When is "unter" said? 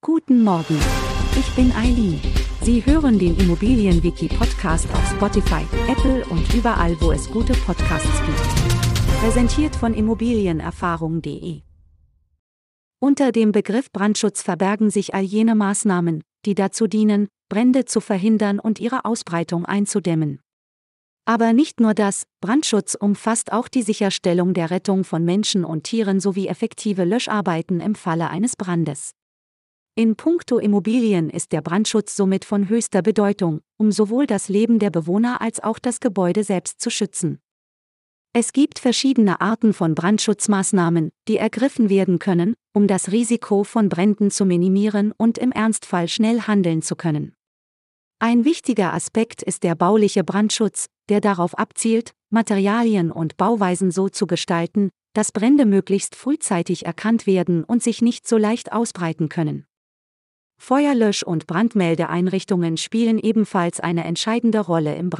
13.00-13.32